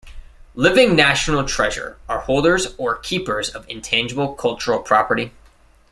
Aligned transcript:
Living 0.55 0.95
National 0.95 1.43
Treasure 1.45 1.95
are 2.09 2.21
holders, 2.21 2.73
or 2.79 2.95
keepers 2.97 3.49
of 3.51 3.69
Intangible 3.69 4.33
Cultural 4.33 4.79
Property. 4.79 5.31